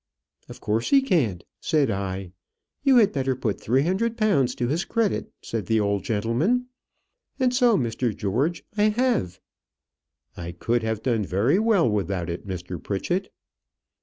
[0.49, 2.31] 'Of course he can't,' said I.
[2.83, 6.65] 'You had better put three hundred pounds to his credit,' said the old gentleman;
[7.39, 8.17] and so, Mr.
[8.17, 9.39] George, I have."
[10.35, 12.81] "I could have done very well without it, Mr.
[12.81, 13.31] Pritchett."